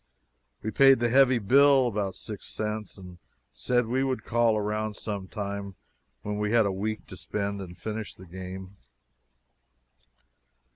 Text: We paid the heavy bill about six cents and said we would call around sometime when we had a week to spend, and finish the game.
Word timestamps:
We 0.63 0.71
paid 0.71 0.99
the 0.99 1.09
heavy 1.09 1.37
bill 1.37 1.85
about 1.85 2.15
six 2.15 2.47
cents 2.47 2.97
and 2.97 3.19
said 3.53 3.85
we 3.85 4.03
would 4.03 4.23
call 4.23 4.57
around 4.57 4.95
sometime 4.95 5.75
when 6.23 6.39
we 6.39 6.51
had 6.53 6.65
a 6.65 6.71
week 6.71 7.05
to 7.05 7.15
spend, 7.15 7.61
and 7.61 7.77
finish 7.77 8.15
the 8.15 8.25
game. 8.25 8.77